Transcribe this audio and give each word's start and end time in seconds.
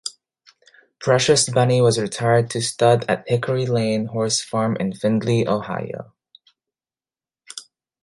Precious 0.99 1.47
Bunny 1.47 1.79
was 1.79 1.99
retired 1.99 2.49
to 2.49 2.59
stud 2.59 3.05
at 3.07 3.23
Hickory 3.29 3.67
Lane 3.67 4.07
Horse 4.07 4.41
Farm 4.41 4.75
in 4.77 4.93
Findlay, 4.93 5.47
Ohio. 5.47 6.11